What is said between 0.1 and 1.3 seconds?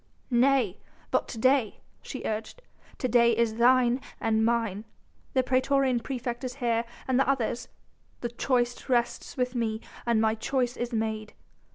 "Nay! but